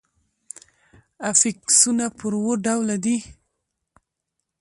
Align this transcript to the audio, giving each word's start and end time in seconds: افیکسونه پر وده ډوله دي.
افیکسونه 1.31 2.05
پر 2.17 2.33
وده 2.45 2.53
ډوله 2.63 2.95
دي. 3.03 3.17